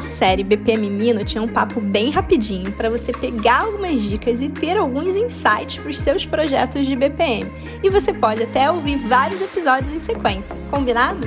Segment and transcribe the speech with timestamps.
[0.00, 4.76] Série BPM Mino tinha um papo bem rapidinho para você pegar algumas dicas e ter
[4.76, 7.50] alguns insights para os seus projetos de BPM.
[7.82, 11.20] E você pode até ouvir vários episódios em sequência, combinado?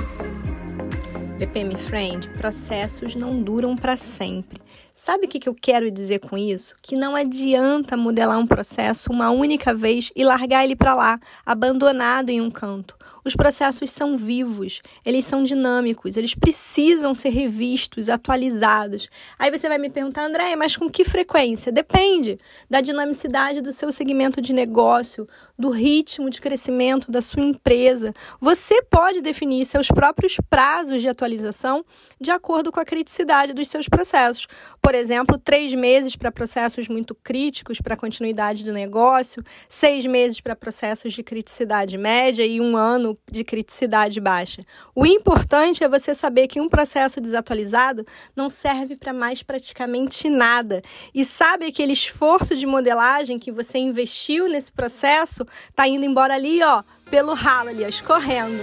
[1.38, 4.63] BPM Friend, processos não duram para sempre.
[4.94, 6.76] Sabe o que eu quero dizer com isso?
[6.80, 12.30] Que não adianta modelar um processo uma única vez e largar ele para lá, abandonado
[12.30, 12.96] em um canto.
[13.24, 19.08] Os processos são vivos, eles são dinâmicos, eles precisam ser revistos, atualizados.
[19.38, 21.72] Aí você vai me perguntar, André, mas com que frequência?
[21.72, 22.38] Depende
[22.68, 25.26] da dinamicidade do seu segmento de negócio,
[25.58, 28.12] do ritmo de crescimento da sua empresa.
[28.38, 31.82] Você pode definir seus próprios prazos de atualização
[32.20, 34.46] de acordo com a criticidade dos seus processos.
[34.80, 40.54] Por exemplo, três meses para processos muito críticos para continuidade do negócio, seis meses para
[40.54, 44.62] processos de criticidade média e um ano de criticidade baixa.
[44.94, 50.82] O importante é você saber que um processo desatualizado não serve para mais praticamente nada.
[51.14, 56.62] E sabe aquele esforço de modelagem que você investiu nesse processo está indo embora ali,
[56.62, 58.62] ó, pelo ralo ali, ó, escorrendo.